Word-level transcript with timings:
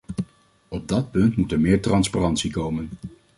Op 0.67 0.87
dat 0.87 1.11
punt 1.11 1.37
moet 1.37 1.51
er 1.51 1.59
meer 1.59 1.81
transparantie 1.81 2.51
komen. 2.51 2.89